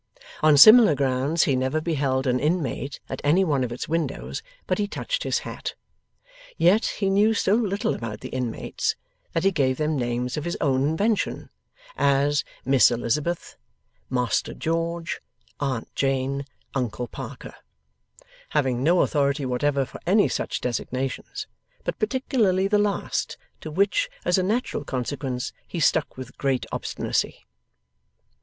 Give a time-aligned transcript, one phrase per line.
[0.41, 4.79] On similar grounds he never beheld an inmate at any one of its windows but
[4.79, 5.75] he touched his hat.
[6.57, 8.95] Yet, he knew so little about the inmates
[9.33, 11.51] that he gave them names of his own invention:
[11.97, 13.57] as 'Miss Elizabeth',
[14.09, 15.21] 'Master George',
[15.59, 17.53] 'Aunt Jane', 'Uncle Parker'
[18.57, 21.45] having no authority whatever for any such designations,
[21.83, 27.45] but particularly the last to which, as a natural consequence, he stuck with great obstinacy.